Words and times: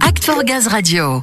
Act 0.00 0.24
for 0.24 0.42
Gaz 0.42 0.66
Radio. 0.66 1.22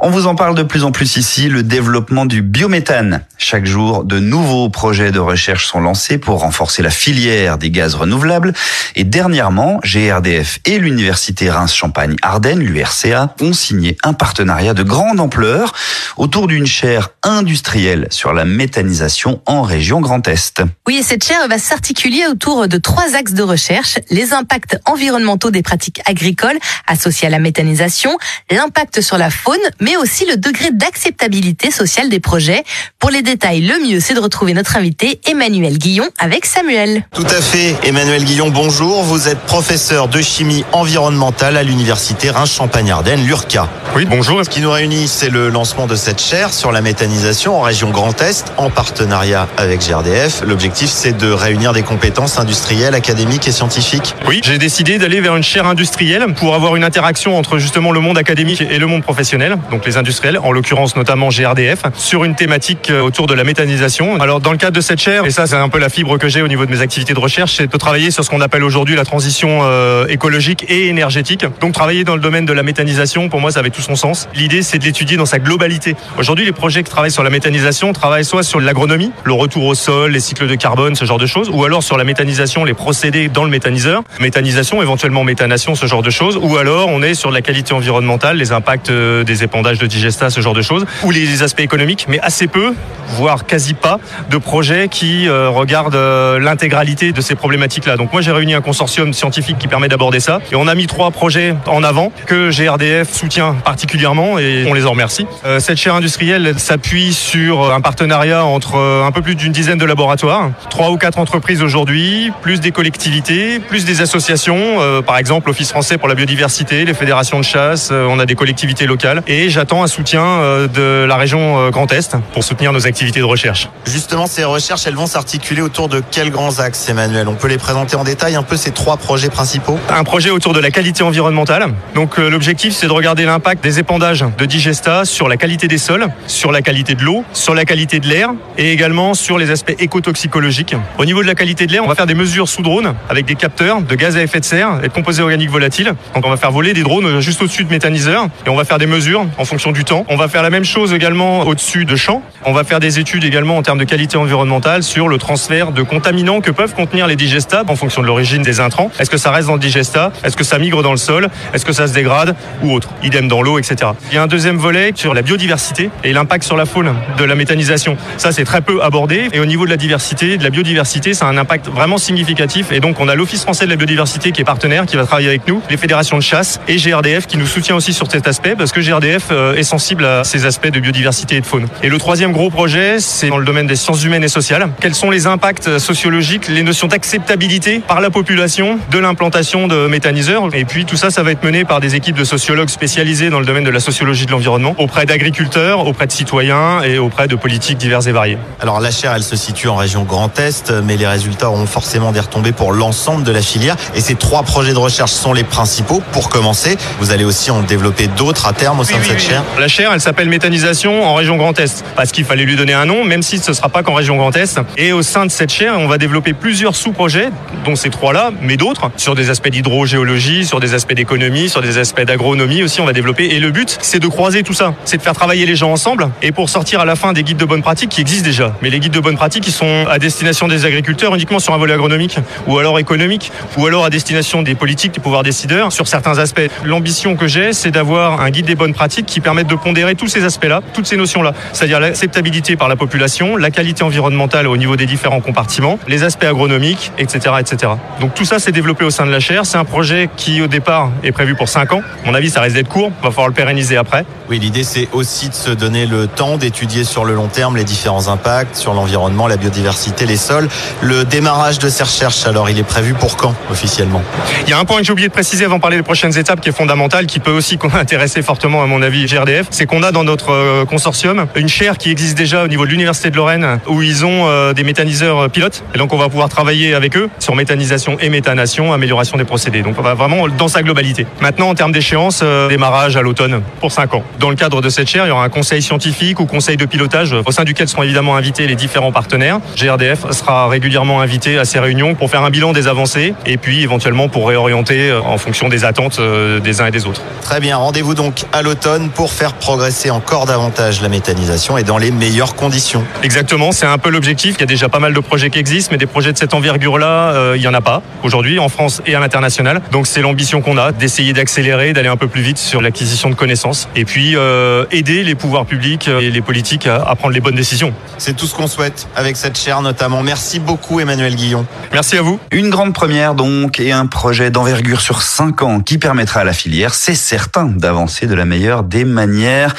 On 0.00 0.08
vous 0.08 0.26
en 0.26 0.34
parle 0.34 0.54
de 0.54 0.62
plus 0.62 0.84
en 0.84 0.92
plus 0.92 1.16
ici, 1.16 1.48
le 1.48 1.62
développement 1.62 2.24
du 2.24 2.40
biométhane. 2.40 3.26
Chaque 3.42 3.64
jour, 3.64 4.04
de 4.04 4.18
nouveaux 4.18 4.68
projets 4.68 5.12
de 5.12 5.18
recherche 5.18 5.66
sont 5.66 5.80
lancés 5.80 6.18
pour 6.18 6.40
renforcer 6.40 6.82
la 6.82 6.90
filière 6.90 7.56
des 7.56 7.70
gaz 7.70 7.94
renouvelables. 7.94 8.52
Et 8.96 9.04
dernièrement, 9.04 9.80
GRDF 9.82 10.58
et 10.66 10.78
l'Université 10.78 11.48
Reims-Champagne-Ardennes, 11.48 12.60
l'URCA, 12.60 13.34
ont 13.40 13.54
signé 13.54 13.96
un 14.02 14.12
partenariat 14.12 14.74
de 14.74 14.82
grande 14.82 15.20
ampleur 15.20 15.72
autour 16.18 16.48
d'une 16.48 16.66
chaire 16.66 17.08
industrielle 17.22 18.08
sur 18.10 18.34
la 18.34 18.44
méthanisation 18.44 19.40
en 19.46 19.62
région 19.62 20.02
Grand 20.02 20.28
Est. 20.28 20.62
Oui, 20.86 20.98
et 20.98 21.02
cette 21.02 21.24
chaire 21.24 21.48
va 21.48 21.58
s'articuler 21.58 22.26
autour 22.26 22.68
de 22.68 22.76
trois 22.76 23.14
axes 23.14 23.32
de 23.32 23.42
recherche. 23.42 23.98
Les 24.10 24.34
impacts 24.34 24.78
environnementaux 24.84 25.50
des 25.50 25.62
pratiques 25.62 26.02
agricoles 26.04 26.58
associées 26.86 27.28
à 27.28 27.30
la 27.30 27.38
méthanisation, 27.38 28.18
l'impact 28.50 29.00
sur 29.00 29.16
la 29.16 29.30
faune, 29.30 29.56
mais 29.80 29.96
aussi 29.96 30.26
le 30.26 30.36
degré 30.36 30.72
d'acceptabilité 30.72 31.70
sociale 31.70 32.10
des 32.10 32.20
projets. 32.20 32.64
Pour 32.98 33.08
les 33.08 33.22
détails, 33.30 33.60
le 33.60 33.78
mieux, 33.86 34.00
c'est 34.00 34.14
de 34.14 34.18
retrouver 34.18 34.54
notre 34.54 34.76
invité 34.76 35.20
Emmanuel 35.24 35.78
Guillon 35.78 36.08
avec 36.18 36.46
Samuel. 36.46 37.04
Tout 37.14 37.26
à 37.30 37.40
fait. 37.40 37.76
Emmanuel 37.84 38.24
Guillon, 38.24 38.50
bonjour. 38.50 39.04
Vous 39.04 39.28
êtes 39.28 39.38
professeur 39.38 40.08
de 40.08 40.20
chimie 40.20 40.64
environnementale 40.72 41.56
à 41.56 41.62
l'université 41.62 42.30
Reims-Champagne-Ardenne, 42.30 43.24
l'URCA. 43.24 43.68
Oui, 43.94 44.04
bonjour. 44.04 44.44
Ce 44.44 44.50
qui 44.50 44.60
nous 44.60 44.70
réunit, 44.72 45.06
c'est 45.06 45.28
le 45.28 45.48
lancement 45.48 45.86
de 45.86 45.94
cette 45.94 46.20
chaire 46.20 46.52
sur 46.52 46.72
la 46.72 46.80
méthanisation 46.80 47.56
en 47.56 47.60
région 47.60 47.90
Grand 47.90 48.20
Est, 48.20 48.52
en 48.56 48.68
partenariat 48.68 49.46
avec 49.56 49.86
GRDF. 49.86 50.42
L'objectif, 50.44 50.90
c'est 50.90 51.16
de 51.16 51.30
réunir 51.30 51.72
des 51.72 51.82
compétences 51.82 52.36
industrielles, 52.36 52.96
académiques 52.96 53.46
et 53.46 53.52
scientifiques. 53.52 54.16
Oui, 54.26 54.40
j'ai 54.42 54.58
décidé 54.58 54.98
d'aller 54.98 55.20
vers 55.20 55.36
une 55.36 55.44
chaire 55.44 55.68
industrielle 55.68 56.34
pour 56.34 56.56
avoir 56.56 56.74
une 56.74 56.82
interaction 56.82 57.38
entre 57.38 57.58
justement 57.58 57.92
le 57.92 58.00
monde 58.00 58.18
académique 58.18 58.60
et 58.60 58.78
le 58.80 58.86
monde 58.88 59.04
professionnel. 59.04 59.56
Donc 59.70 59.86
les 59.86 59.96
industriels, 59.96 60.40
en 60.42 60.50
l'occurrence 60.50 60.96
notamment 60.96 61.28
GRDF, 61.28 61.82
sur 61.94 62.24
une 62.24 62.34
thématique 62.34 62.90
euh, 62.90 63.02
de 63.26 63.34
la 63.34 63.44
méthanisation. 63.44 64.20
Alors 64.20 64.40
dans 64.40 64.52
le 64.52 64.58
cadre 64.58 64.76
de 64.76 64.80
cette 64.80 65.00
chaire, 65.00 65.24
et 65.24 65.30
ça 65.30 65.46
c'est 65.46 65.56
un 65.56 65.68
peu 65.68 65.78
la 65.78 65.88
fibre 65.88 66.18
que 66.18 66.28
j'ai 66.28 66.42
au 66.42 66.48
niveau 66.48 66.66
de 66.66 66.70
mes 66.70 66.80
activités 66.80 67.14
de 67.14 67.18
recherche, 67.18 67.56
c'est 67.56 67.66
de 67.66 67.76
travailler 67.76 68.10
sur 68.10 68.24
ce 68.24 68.30
qu'on 68.30 68.40
appelle 68.40 68.64
aujourd'hui 68.64 68.96
la 68.96 69.04
transition 69.04 69.60
euh, 69.62 70.06
écologique 70.06 70.64
et 70.68 70.88
énergétique. 70.88 71.44
Donc 71.60 71.72
travailler 71.72 72.04
dans 72.04 72.14
le 72.14 72.20
domaine 72.20 72.46
de 72.46 72.52
la 72.52 72.62
méthanisation, 72.62 73.28
pour 73.28 73.40
moi 73.40 73.50
ça 73.52 73.60
avait 73.60 73.70
tout 73.70 73.82
son 73.82 73.96
sens. 73.96 74.28
L'idée 74.34 74.62
c'est 74.62 74.78
de 74.78 74.84
l'étudier 74.84 75.16
dans 75.16 75.26
sa 75.26 75.38
globalité. 75.38 75.96
Aujourd'hui 76.18 76.44
les 76.44 76.52
projets 76.52 76.82
qui 76.82 76.90
travaillent 76.90 77.10
sur 77.10 77.22
la 77.22 77.30
méthanisation 77.30 77.92
travaillent 77.92 78.24
soit 78.24 78.42
sur 78.42 78.60
l'agronomie, 78.60 79.12
le 79.24 79.32
retour 79.32 79.64
au 79.66 79.74
sol, 79.74 80.12
les 80.12 80.20
cycles 80.20 80.46
de 80.46 80.54
carbone, 80.54 80.94
ce 80.94 81.04
genre 81.04 81.18
de 81.18 81.26
choses, 81.26 81.50
ou 81.52 81.64
alors 81.64 81.82
sur 81.82 81.96
la 81.96 82.04
méthanisation, 82.04 82.64
les 82.64 82.74
procédés 82.74 83.28
dans 83.28 83.44
le 83.44 83.50
méthaniseur, 83.50 84.02
méthanisation, 84.20 84.82
éventuellement 84.82 85.24
méthanation, 85.24 85.74
ce 85.74 85.86
genre 85.86 86.02
de 86.02 86.10
choses, 86.10 86.38
ou 86.40 86.56
alors 86.56 86.88
on 86.88 87.02
est 87.02 87.14
sur 87.14 87.30
la 87.30 87.42
qualité 87.42 87.74
environnementale, 87.74 88.36
les 88.36 88.52
impacts 88.52 88.90
euh, 88.90 89.24
des 89.24 89.44
épandages 89.44 89.78
de 89.78 89.86
digesta, 89.86 90.30
ce 90.30 90.40
genre 90.40 90.54
de 90.54 90.62
choses, 90.62 90.86
ou 91.02 91.10
les 91.10 91.42
aspects 91.42 91.60
économiques, 91.60 92.06
mais 92.08 92.20
assez 92.20 92.46
peu, 92.46 92.74
voire 93.10 93.46
quasi 93.46 93.74
pas, 93.74 93.98
de 94.30 94.38
projets 94.38 94.88
qui 94.88 95.28
euh, 95.28 95.48
regardent 95.48 95.94
euh, 95.94 96.38
l'intégralité 96.38 97.12
de 97.12 97.20
ces 97.20 97.34
problématiques-là. 97.34 97.96
Donc 97.96 98.12
moi 98.12 98.22
j'ai 98.22 98.32
réuni 98.32 98.54
un 98.54 98.60
consortium 98.60 99.12
scientifique 99.12 99.58
qui 99.58 99.68
permet 99.68 99.88
d'aborder 99.88 100.20
ça, 100.20 100.40
et 100.50 100.56
on 100.56 100.66
a 100.66 100.74
mis 100.74 100.86
trois 100.86 101.10
projets 101.10 101.54
en 101.66 101.82
avant 101.82 102.12
que 102.26 102.50
GRDF 102.50 103.12
soutient 103.12 103.54
particulièrement, 103.54 104.38
et 104.38 104.64
on 104.68 104.74
les 104.74 104.86
en 104.86 104.90
remercie. 104.90 105.26
Euh, 105.44 105.60
cette 105.60 105.78
chaire 105.78 105.94
industrielle 105.94 106.54
s'appuie 106.58 107.12
sur 107.12 107.72
un 107.72 107.80
partenariat 107.80 108.44
entre 108.44 108.76
un 108.76 109.12
peu 109.12 109.22
plus 109.22 109.34
d'une 109.34 109.52
dizaine 109.52 109.78
de 109.78 109.84
laboratoires, 109.84 110.50
trois 110.68 110.90
ou 110.90 110.96
quatre 110.96 111.18
entreprises 111.18 111.62
aujourd'hui, 111.62 112.32
plus 112.42 112.60
des 112.60 112.70
collectivités, 112.70 113.58
plus 113.58 113.84
des 113.84 114.00
associations, 114.00 115.02
par 115.02 115.18
exemple 115.18 115.48
l'Office 115.48 115.70
français 115.70 115.98
pour 115.98 116.08
la 116.08 116.14
biodiversité, 116.14 116.84
les 116.84 116.94
fédérations 116.94 117.38
de 117.38 117.44
chasse, 117.44 117.90
on 117.90 118.18
a 118.18 118.26
des 118.26 118.34
collectivités 118.34 118.86
locales, 118.86 119.22
et 119.26 119.48
j'attends 119.48 119.82
un 119.82 119.86
soutien 119.86 120.22
euh, 120.22 120.68
de 120.68 121.04
la 121.04 121.16
région 121.16 121.58
euh, 121.58 121.70
Grand 121.70 121.90
Est 121.92 122.16
pour 122.32 122.44
soutenir 122.44 122.72
nos 122.72 122.86
activités 122.86 122.99
de 123.00 123.22
recherche. 123.22 123.68
Justement, 123.86 124.26
ces 124.26 124.44
recherches, 124.44 124.86
elles 124.86 124.94
vont 124.94 125.06
s'articuler 125.06 125.62
autour 125.62 125.88
de 125.88 126.02
quels 126.10 126.30
grands 126.30 126.58
axes, 126.58 126.88
Emmanuel? 126.88 127.28
On 127.28 127.34
peut 127.34 127.48
les 127.48 127.56
présenter 127.56 127.96
en 127.96 128.04
détail 128.04 128.34
un 128.36 128.42
peu 128.42 128.56
ces 128.56 128.72
trois 128.72 128.98
projets 128.98 129.30
principaux? 129.30 129.78
Un 129.88 130.04
projet 130.04 130.28
autour 130.28 130.52
de 130.52 130.60
la 130.60 130.70
qualité 130.70 131.02
environnementale. 131.02 131.72
Donc 131.94 132.18
euh, 132.18 132.28
l'objectif, 132.28 132.74
c'est 132.74 132.86
de 132.86 132.92
regarder 132.92 133.24
l'impact 133.24 133.64
des 133.64 133.78
épandages 133.78 134.24
de 134.36 134.44
digesta 134.44 135.06
sur 135.06 135.28
la 135.28 135.38
qualité 135.38 135.66
des 135.66 135.78
sols, 135.78 136.08
sur 136.26 136.52
la 136.52 136.60
qualité 136.60 136.94
de 136.94 137.02
l'eau, 137.02 137.24
sur 137.32 137.54
la 137.54 137.64
qualité 137.64 138.00
de 138.00 138.06
l'air 138.06 138.30
et 138.58 138.70
également 138.70 139.14
sur 139.14 139.38
les 139.38 139.50
aspects 139.50 139.74
écotoxicologiques. 139.78 140.76
Au 140.98 141.06
niveau 141.06 141.22
de 141.22 141.26
la 141.26 141.34
qualité 141.34 141.66
de 141.66 141.72
l'air, 141.72 141.82
on 141.82 141.88
va 141.88 141.94
faire 141.94 142.06
des 142.06 142.14
mesures 142.14 142.48
sous 142.48 142.62
drone 142.62 142.94
avec 143.08 143.24
des 143.24 143.34
capteurs 143.34 143.80
de 143.80 143.94
gaz 143.94 144.16
à 144.18 144.22
effet 144.22 144.40
de 144.40 144.44
serre 144.44 144.80
et 144.82 144.88
de 144.88 144.92
composés 144.92 145.22
organiques 145.22 145.50
volatiles. 145.50 145.94
Donc 146.14 146.26
on 146.26 146.30
va 146.30 146.36
faire 146.36 146.52
voler 146.52 146.74
des 146.74 146.82
drones 146.82 147.20
juste 147.20 147.40
au-dessus 147.40 147.64
de 147.64 147.70
méthaniseurs 147.70 148.26
et 148.46 148.50
on 148.50 148.56
va 148.56 148.64
faire 148.64 148.78
des 148.78 148.86
mesures 148.86 149.24
en 149.38 149.44
fonction 149.46 149.72
du 149.72 149.84
temps. 149.84 150.04
On 150.10 150.16
va 150.16 150.28
faire 150.28 150.42
la 150.42 150.50
même 150.50 150.64
chose 150.64 150.92
également 150.92 151.40
au-dessus 151.40 151.86
de 151.86 151.96
champs. 151.96 152.22
On 152.44 152.52
va 152.52 152.64
faire 152.64 152.80
des 152.80 152.89
études 152.98 153.24
également 153.24 153.56
en 153.56 153.62
termes 153.62 153.78
de 153.78 153.84
qualité 153.84 154.16
environnementale 154.16 154.82
sur 154.82 155.08
le 155.08 155.18
transfert 155.18 155.72
de 155.72 155.82
contaminants 155.82 156.40
que 156.40 156.50
peuvent 156.50 156.74
contenir 156.74 157.06
les 157.06 157.16
digestats 157.16 157.64
en 157.68 157.76
fonction 157.76 158.02
de 158.02 158.06
l'origine 158.06 158.42
des 158.42 158.60
intrants. 158.60 158.90
Est-ce 158.98 159.10
que 159.10 159.16
ça 159.16 159.30
reste 159.30 159.48
dans 159.48 159.54
le 159.54 159.60
digestat? 159.60 160.12
Est-ce 160.24 160.36
que 160.36 160.44
ça 160.44 160.58
migre 160.58 160.82
dans 160.82 160.90
le 160.90 160.96
sol? 160.96 161.28
Est-ce 161.54 161.64
que 161.64 161.72
ça 161.72 161.86
se 161.86 161.92
dégrade? 161.92 162.34
Ou 162.62 162.72
autre 162.72 162.88
Idem 163.02 163.28
dans 163.28 163.42
l'eau, 163.42 163.58
etc. 163.58 163.92
Il 164.10 164.14
y 164.14 164.18
a 164.18 164.22
un 164.22 164.26
deuxième 164.26 164.56
volet 164.56 164.92
sur 164.94 165.14
la 165.14 165.22
biodiversité 165.22 165.90
et 166.04 166.12
l'impact 166.12 166.44
sur 166.44 166.56
la 166.56 166.66
faune 166.66 166.94
de 167.18 167.24
la 167.24 167.34
méthanisation. 167.34 167.96
Ça, 168.16 168.32
c'est 168.32 168.44
très 168.44 168.60
peu 168.60 168.82
abordé. 168.82 169.28
Et 169.32 169.40
au 169.40 169.46
niveau 169.46 169.64
de 169.64 169.70
la 169.70 169.76
diversité, 169.76 170.36
de 170.36 170.44
la 170.44 170.50
biodiversité, 170.50 171.14
ça 171.14 171.26
a 171.26 171.28
un 171.28 171.36
impact 171.36 171.68
vraiment 171.68 171.98
significatif. 171.98 172.72
Et 172.72 172.80
donc, 172.80 173.00
on 173.00 173.08
a 173.08 173.14
l'Office 173.14 173.42
français 173.42 173.64
de 173.64 173.70
la 173.70 173.76
biodiversité 173.76 174.32
qui 174.32 174.40
est 174.40 174.44
partenaire, 174.44 174.86
qui 174.86 174.96
va 174.96 175.04
travailler 175.04 175.28
avec 175.28 175.46
nous, 175.46 175.62
les 175.70 175.76
fédérations 175.76 176.16
de 176.16 176.22
chasse 176.22 176.60
et 176.68 176.76
GRDF 176.76 177.26
qui 177.26 177.36
nous 177.36 177.46
soutient 177.46 177.76
aussi 177.76 177.92
sur 177.92 178.10
cet 178.10 178.26
aspect 178.26 178.54
parce 178.56 178.72
que 178.72 178.80
GRDF 178.80 179.28
euh, 179.30 179.54
est 179.54 179.62
sensible 179.62 180.04
à 180.04 180.24
ces 180.24 180.46
aspects 180.46 180.70
de 180.70 180.80
biodiversité 180.80 181.36
et 181.36 181.40
de 181.40 181.46
faune. 181.46 181.66
Et 181.82 181.88
le 181.88 181.98
troisième 181.98 182.32
gros 182.32 182.50
projet, 182.50 182.69
c'est 182.98 183.28
dans 183.28 183.38
le 183.38 183.44
domaine 183.44 183.66
des 183.66 183.76
sciences 183.76 184.04
humaines 184.04 184.22
et 184.22 184.28
sociales. 184.28 184.68
Quels 184.80 184.94
sont 184.94 185.10
les 185.10 185.26
impacts 185.26 185.78
sociologiques, 185.78 186.48
les 186.48 186.62
notions 186.62 186.86
d'acceptabilité 186.86 187.80
par 187.80 188.00
la 188.00 188.10
population 188.10 188.78
de 188.90 188.98
l'implantation 188.98 189.66
de 189.66 189.86
méthaniseurs? 189.86 190.48
Et 190.52 190.64
puis 190.64 190.84
tout 190.84 190.96
ça, 190.96 191.10
ça 191.10 191.22
va 191.22 191.32
être 191.32 191.42
mené 191.42 191.64
par 191.64 191.80
des 191.80 191.96
équipes 191.96 192.16
de 192.16 192.24
sociologues 192.24 192.68
spécialisés 192.68 193.30
dans 193.30 193.40
le 193.40 193.46
domaine 193.46 193.64
de 193.64 193.70
la 193.70 193.80
sociologie 193.80 194.26
de 194.26 194.30
l'environnement, 194.30 194.74
auprès 194.78 195.04
d'agriculteurs, 195.04 195.86
auprès 195.86 196.06
de 196.06 196.12
citoyens 196.12 196.82
et 196.82 196.98
auprès 196.98 197.26
de 197.26 197.34
politiques 197.34 197.78
diverses 197.78 198.06
et 198.06 198.12
variées. 198.12 198.38
Alors 198.60 198.80
la 198.80 198.90
chaire, 198.90 199.14
elle 199.16 199.24
se 199.24 199.36
situe 199.36 199.68
en 199.68 199.76
région 199.76 200.04
Grand 200.04 200.38
Est, 200.38 200.72
mais 200.84 200.96
les 200.96 201.06
résultats 201.06 201.50
auront 201.50 201.66
forcément 201.66 202.12
des 202.12 202.20
retombées 202.20 202.52
pour 202.52 202.72
l'ensemble 202.72 203.24
de 203.24 203.32
la 203.32 203.42
filière. 203.42 203.76
Et 203.94 204.00
ces 204.00 204.14
trois 204.14 204.44
projets 204.44 204.72
de 204.72 204.78
recherche 204.78 205.10
sont 205.10 205.32
les 205.32 205.44
principaux. 205.44 206.02
Pour 206.12 206.28
commencer, 206.28 206.76
vous 207.00 207.10
allez 207.10 207.24
aussi 207.24 207.50
en 207.50 207.62
développer 207.62 208.06
d'autres 208.06 208.46
à 208.46 208.52
terme 208.52 208.78
au 208.78 208.84
sein 208.84 208.98
de 208.98 209.04
cette 209.04 209.20
chaire 209.20 209.42
La 209.58 209.68
chaire, 209.68 209.90
elle 209.92 210.00
s'appelle 210.00 210.28
méthanisation 210.28 211.04
en 211.04 211.14
région 211.14 211.36
Grand 211.36 211.58
Est, 211.58 211.84
parce 211.96 212.12
qu'il 212.12 212.24
fallait 212.24 212.44
lui 212.44 212.56
donner 212.60 212.74
un 212.74 212.84
nom, 212.84 213.04
même 213.04 213.22
si 213.22 213.38
ce 213.38 213.52
ne 213.52 213.56
sera 213.56 213.70
pas 213.70 213.82
qu'en 213.82 213.94
région 213.94 214.18
Grand 214.18 214.36
Est. 214.36 214.60
Et 214.76 214.92
au 214.92 215.00
sein 215.00 215.24
de 215.24 215.30
cette 215.30 215.50
chaire, 215.50 215.76
on 215.78 215.86
va 215.86 215.96
développer 215.96 216.34
plusieurs 216.34 216.76
sous-projets, 216.76 217.30
dont 217.64 217.74
ces 217.74 217.88
trois-là, 217.88 218.32
mais 218.42 218.58
d'autres, 218.58 218.90
sur 218.98 219.14
des 219.14 219.30
aspects 219.30 219.48
d'hydrogéologie, 219.48 220.44
sur 220.44 220.60
des 220.60 220.74
aspects 220.74 220.92
d'économie, 220.92 221.48
sur 221.48 221.62
des 221.62 221.78
aspects 221.78 222.02
d'agronomie 222.02 222.62
aussi, 222.62 222.82
on 222.82 222.84
va 222.84 222.92
développer. 222.92 223.34
Et 223.34 223.40
le 223.40 223.50
but, 223.50 223.78
c'est 223.80 223.98
de 223.98 224.06
croiser 224.08 224.42
tout 224.42 224.52
ça, 224.52 224.74
c'est 224.84 224.98
de 224.98 225.02
faire 225.02 225.14
travailler 225.14 225.46
les 225.46 225.56
gens 225.56 225.72
ensemble, 225.72 226.10
et 226.20 226.32
pour 226.32 226.50
sortir 226.50 226.80
à 226.80 226.84
la 226.84 226.96
fin 226.96 227.14
des 227.14 227.22
guides 227.22 227.38
de 227.38 227.46
bonne 227.46 227.62
pratique 227.62 227.88
qui 227.88 228.02
existent 228.02 228.26
déjà. 228.26 228.54
Mais 228.60 228.68
les 228.68 228.78
guides 228.78 228.92
de 228.92 229.00
bonne 229.00 229.16
pratique, 229.16 229.46
ils 229.46 229.54
sont 229.54 229.86
à 229.88 229.98
destination 229.98 230.46
des 230.46 230.66
agriculteurs 230.66 231.14
uniquement 231.14 231.38
sur 231.38 231.54
un 231.54 231.58
volet 231.58 231.72
agronomique, 231.72 232.18
ou 232.46 232.58
alors 232.58 232.78
économique, 232.78 233.32
ou 233.56 233.66
alors 233.66 233.86
à 233.86 233.90
destination 233.90 234.42
des 234.42 234.54
politiques, 234.54 234.92
des 234.92 235.00
pouvoirs 235.00 235.22
décideurs, 235.22 235.72
sur 235.72 235.88
certains 235.88 236.18
aspects. 236.18 236.50
L'ambition 236.62 237.16
que 237.16 237.26
j'ai, 237.26 237.54
c'est 237.54 237.70
d'avoir 237.70 238.20
un 238.20 238.28
guide 238.28 238.44
des 238.44 238.54
bonnes 238.54 238.74
pratiques 238.74 239.06
qui 239.06 239.20
permette 239.20 239.46
de 239.46 239.54
pondérer 239.54 239.94
tous 239.94 240.08
ces 240.08 240.24
aspects-là, 240.24 240.60
toutes 240.74 240.86
ces 240.86 240.98
notions-là, 240.98 241.32
c'est-à-dire 241.54 241.80
l'acceptabilité 241.80 242.49
par 242.56 242.68
la 242.68 242.76
population, 242.76 243.36
la 243.36 243.50
qualité 243.50 243.82
environnementale 243.82 244.46
au 244.46 244.56
niveau 244.56 244.76
des 244.76 244.86
différents 244.86 245.20
compartiments, 245.20 245.78
les 245.88 246.04
aspects 246.04 246.24
agronomiques, 246.24 246.92
etc., 246.98 247.34
etc. 247.40 247.72
Donc 248.00 248.14
tout 248.14 248.24
ça 248.24 248.38
s'est 248.38 248.52
développé 248.52 248.84
au 248.84 248.90
sein 248.90 249.06
de 249.06 249.10
la 249.10 249.20
chaire. 249.20 249.46
C'est 249.46 249.58
un 249.58 249.64
projet 249.64 250.08
qui 250.16 250.42
au 250.42 250.46
départ 250.46 250.90
est 251.02 251.12
prévu 251.12 251.34
pour 251.34 251.48
5 251.48 251.72
ans. 251.72 251.82
À 252.04 252.06
mon 252.06 252.14
avis, 252.14 252.30
ça 252.30 252.40
risque 252.40 252.56
d'être 252.56 252.68
court. 252.68 252.92
Va 253.02 253.10
falloir 253.10 253.28
le 253.28 253.34
pérenniser 253.34 253.76
après. 253.76 254.04
Oui, 254.30 254.38
l'idée 254.38 254.62
c'est 254.62 254.88
aussi 254.92 255.28
de 255.28 255.34
se 255.34 255.50
donner 255.50 255.86
le 255.86 256.06
temps 256.06 256.36
d'étudier 256.36 256.84
sur 256.84 257.04
le 257.04 257.14
long 257.14 257.26
terme 257.26 257.56
les 257.56 257.64
différents 257.64 258.06
impacts 258.06 258.54
sur 258.54 258.74
l'environnement, 258.74 259.26
la 259.26 259.36
biodiversité, 259.36 260.06
les 260.06 260.16
sols. 260.16 260.48
Le 260.82 261.04
démarrage 261.04 261.58
de 261.58 261.68
ces 261.68 261.82
recherches, 261.82 262.28
alors, 262.28 262.48
il 262.48 262.56
est 262.56 262.62
prévu 262.62 262.94
pour 262.94 263.16
quand 263.16 263.34
officiellement? 263.50 264.02
Il 264.44 264.50
y 264.50 264.52
a 264.52 264.58
un 264.60 264.64
point 264.64 264.78
que 264.78 264.84
j'ai 264.84 264.92
oublié 264.92 265.08
de 265.08 265.12
préciser 265.12 265.46
avant 265.46 265.56
de 265.56 265.60
parler 265.60 265.78
des 265.78 265.82
prochaines 265.82 266.16
étapes 266.16 266.40
qui 266.40 266.48
est 266.48 266.52
fondamental, 266.52 267.06
qui 267.06 267.18
peut 267.18 267.32
aussi 267.32 267.58
intéresser 267.74 268.22
fortement 268.22 268.62
à 268.62 268.66
mon 268.66 268.82
avis 268.82 269.04
GRDF, 269.06 269.48
c'est 269.50 269.66
qu'on 269.66 269.82
a 269.82 269.90
dans 269.90 270.04
notre 270.04 270.30
euh, 270.30 270.64
consortium 270.64 271.26
une 271.34 271.48
chaire 271.48 271.76
qui 271.76 271.90
existe 271.90 272.16
déjà 272.16 272.44
au 272.44 272.46
niveau 272.46 272.66
de 272.66 272.70
l'Université 272.70 273.10
de 273.10 273.16
Lorraine 273.16 273.58
où 273.66 273.82
ils 273.82 274.04
ont 274.04 274.28
euh, 274.28 274.52
des 274.52 274.62
méthaniseurs 274.62 275.24
euh, 275.24 275.28
pilotes. 275.28 275.64
Et 275.74 275.78
donc 275.78 275.92
on 275.92 275.98
va 275.98 276.08
pouvoir 276.08 276.28
travailler 276.28 276.74
avec 276.74 276.96
eux 276.96 277.10
sur 277.18 277.34
méthanisation 277.34 277.98
et 277.98 278.08
méthanation, 278.08 278.72
amélioration 278.72 279.16
des 279.16 279.24
procédés. 279.24 279.62
Donc 279.62 279.74
on 279.76 279.82
va 279.82 279.94
vraiment 279.94 280.28
dans 280.28 280.46
sa 280.46 280.62
globalité. 280.62 281.04
Maintenant 281.20 281.48
en 281.48 281.56
termes 281.56 281.72
d'échéance, 281.72 282.22
démarrage 282.48 282.96
à 282.96 283.02
l'automne 283.02 283.42
pour 283.58 283.72
5 283.72 283.94
ans. 283.94 284.04
Dans 284.20 284.28
le 284.28 284.36
cadre 284.36 284.60
de 284.60 284.68
cette 284.68 284.86
chaire, 284.86 285.06
il 285.06 285.08
y 285.08 285.12
aura 285.12 285.24
un 285.24 285.30
conseil 285.30 285.62
scientifique 285.62 286.20
ou 286.20 286.26
conseil 286.26 286.58
de 286.58 286.66
pilotage 286.66 287.14
au 287.24 287.32
sein 287.32 287.44
duquel 287.44 287.68
seront 287.68 287.84
évidemment 287.84 288.16
invités 288.16 288.46
les 288.46 288.54
différents 288.54 288.92
partenaires. 288.92 289.40
GRDF 289.56 290.10
sera 290.10 290.46
régulièrement 290.46 291.00
invité 291.00 291.38
à 291.38 291.46
ces 291.46 291.58
réunions 291.58 291.94
pour 291.94 292.10
faire 292.10 292.22
un 292.22 292.28
bilan 292.28 292.52
des 292.52 292.68
avancées 292.68 293.14
et 293.24 293.38
puis 293.38 293.62
éventuellement 293.62 294.10
pour 294.10 294.28
réorienter 294.28 294.92
en 294.92 295.16
fonction 295.16 295.48
des 295.48 295.64
attentes 295.64 295.98
des 295.98 296.60
uns 296.60 296.66
et 296.66 296.70
des 296.70 296.86
autres. 296.86 297.00
Très 297.22 297.40
bien, 297.40 297.56
rendez-vous 297.56 297.94
donc 297.94 298.26
à 298.34 298.42
l'automne 298.42 298.90
pour 298.90 299.10
faire 299.10 299.32
progresser 299.32 299.88
encore 299.88 300.26
davantage 300.26 300.82
la 300.82 300.90
méthanisation 300.90 301.56
et 301.56 301.62
dans 301.62 301.78
les 301.78 301.90
meilleures 301.90 302.34
conditions. 302.34 302.84
Exactement, 303.02 303.52
c'est 303.52 303.64
un 303.64 303.78
peu 303.78 303.88
l'objectif. 303.88 304.34
Il 304.36 304.40
y 304.40 304.42
a 304.42 304.46
déjà 304.46 304.68
pas 304.68 304.80
mal 304.80 304.92
de 304.92 305.00
projets 305.00 305.30
qui 305.30 305.38
existent, 305.38 305.70
mais 305.72 305.78
des 305.78 305.86
projets 305.86 306.12
de 306.12 306.18
cette 306.18 306.34
envergure-là, 306.34 307.14
euh, 307.14 307.36
il 307.36 307.40
n'y 307.40 307.48
en 307.48 307.54
a 307.54 307.62
pas 307.62 307.80
aujourd'hui 308.02 308.38
en 308.38 308.50
France 308.50 308.82
et 308.84 308.94
à 308.94 309.00
l'international. 309.00 309.62
Donc 309.72 309.86
c'est 309.86 310.02
l'ambition 310.02 310.42
qu'on 310.42 310.58
a 310.58 310.72
d'essayer 310.72 311.14
d'accélérer, 311.14 311.72
d'aller 311.72 311.88
un 311.88 311.96
peu 311.96 312.08
plus 312.08 312.20
vite 312.20 312.36
sur 312.36 312.60
l'acquisition 312.60 313.08
de 313.08 313.14
connaissances 313.14 313.66
et 313.74 313.86
puis 313.86 314.09
euh, 314.16 314.64
aider 314.70 315.02
les 315.02 315.14
pouvoirs 315.14 315.46
publics 315.46 315.88
et 315.88 316.10
les 316.10 316.20
politiques 316.20 316.66
à, 316.66 316.76
à 316.76 316.94
prendre 316.94 317.14
les 317.14 317.20
bonnes 317.20 317.34
décisions. 317.34 317.72
C'est 317.98 318.16
tout 318.16 318.26
ce 318.26 318.34
qu'on 318.34 318.46
souhaite 318.46 318.88
avec 318.96 319.16
cette 319.16 319.38
chaire 319.38 319.62
notamment. 319.62 320.02
Merci 320.02 320.38
beaucoup 320.38 320.80
Emmanuel 320.80 321.14
Guillon. 321.14 321.46
Merci 321.72 321.96
à 321.96 322.02
vous. 322.02 322.18
Une 322.30 322.50
grande 322.50 322.74
première 322.74 323.14
donc 323.14 323.60
et 323.60 323.72
un 323.72 323.86
projet 323.86 324.30
d'envergure 324.30 324.80
sur 324.80 325.02
5 325.02 325.42
ans 325.42 325.60
qui 325.60 325.78
permettra 325.78 326.20
à 326.20 326.24
la 326.24 326.32
filière, 326.32 326.74
c'est 326.74 326.94
certain, 326.94 327.46
d'avancer 327.46 328.06
de 328.06 328.14
la 328.14 328.24
meilleure 328.24 328.62
des 328.62 328.84
manières. 328.84 329.54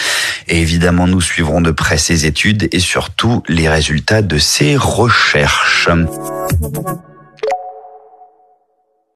Et 0.48 0.62
évidemment, 0.62 1.08
nous 1.08 1.22
suivrons 1.22 1.62
de 1.62 1.72
près 1.72 1.98
ces 1.98 2.26
études 2.26 2.68
et 2.72 2.80
surtout 2.80 3.44
les 3.48 3.70
résultats 3.70 4.22
de 4.22 4.38
ces 4.38 4.76
recherches. 4.76 5.90